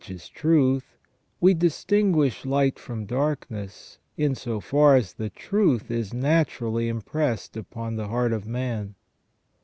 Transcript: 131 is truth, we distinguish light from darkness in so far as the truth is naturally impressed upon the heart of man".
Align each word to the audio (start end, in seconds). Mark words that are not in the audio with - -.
131 0.03 0.15
is 0.17 0.29
truth, 0.29 0.95
we 1.39 1.53
distinguish 1.53 2.43
light 2.43 2.79
from 2.79 3.05
darkness 3.05 3.99
in 4.17 4.33
so 4.33 4.59
far 4.59 4.95
as 4.95 5.13
the 5.13 5.29
truth 5.29 5.91
is 5.91 6.11
naturally 6.11 6.87
impressed 6.87 7.55
upon 7.55 7.97
the 7.97 8.07
heart 8.07 8.33
of 8.33 8.47
man". 8.47 8.95